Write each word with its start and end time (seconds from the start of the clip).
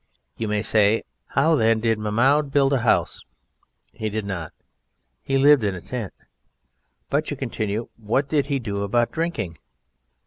You 0.35 0.47
may 0.47 0.63
say, 0.63 1.03
"How, 1.27 1.55
then, 1.55 1.79
did 1.79 1.99
Mahmoud 1.99 2.51
build 2.51 2.73
a 2.73 2.79
house?" 2.79 3.21
He 3.93 4.09
did 4.09 4.25
not. 4.25 4.51
He 5.21 5.37
lived 5.37 5.63
in 5.63 5.75
a 5.75 5.79
tent. 5.81 6.11
"But," 7.11 7.29
you 7.29 7.37
continue, 7.37 7.87
"what 7.97 8.27
did 8.27 8.47
he 8.47 8.57
do 8.57 8.81
about 8.81 9.11
drinking?" 9.11 9.59